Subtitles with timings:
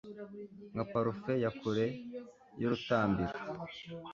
[0.73, 1.85] Nka parufe ya kure
[2.59, 3.35] y'urutambiro